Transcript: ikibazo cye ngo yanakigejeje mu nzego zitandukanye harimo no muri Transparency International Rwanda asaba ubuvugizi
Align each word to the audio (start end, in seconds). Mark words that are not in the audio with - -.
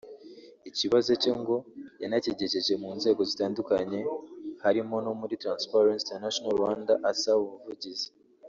ikibazo 0.69 1.11
cye 1.21 1.31
ngo 1.39 1.55
yanakigejeje 2.01 2.73
mu 2.83 2.89
nzego 2.97 3.21
zitandukanye 3.29 3.99
harimo 4.63 4.95
no 5.05 5.11
muri 5.19 5.33
Transparency 5.43 6.03
International 6.07 6.51
Rwanda 6.57 6.93
asaba 7.11 7.39
ubuvugizi 7.47 8.07